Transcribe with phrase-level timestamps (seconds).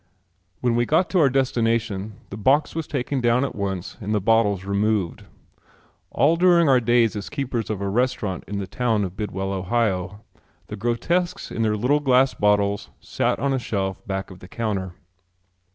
[0.61, 4.19] When we got to our destination the box was taken down at once and the
[4.19, 5.25] bottles removed.
[6.09, 10.21] All during our days as keepers of a restaurant in the town of Bidwell, Ohio,
[10.69, 14.95] the grotesques in their little glass bottles sat on a shelf back of the counter.